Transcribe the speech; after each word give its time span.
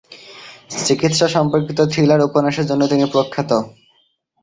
চিকিৎসা 0.79 1.27
সম্পর্কিত 1.27 1.79
থ্রিলার 1.91 2.25
উপন্যাসের 2.27 2.65
জন্য 2.65 2.83
তিনি 2.87 3.03
প্রখ্যাত। 3.13 3.51